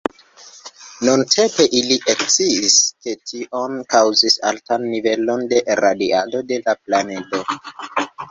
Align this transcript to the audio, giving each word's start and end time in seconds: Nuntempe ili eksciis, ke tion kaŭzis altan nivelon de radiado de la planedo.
Nuntempe 1.07 1.65
ili 1.79 1.97
eksciis, 2.13 2.77
ke 3.07 3.11
tion 3.31 3.77
kaŭzis 3.95 4.39
altan 4.51 4.89
nivelon 4.95 5.45
de 5.53 5.61
radiado 5.85 6.45
de 6.53 6.61
la 6.65 6.75
planedo. 6.81 7.43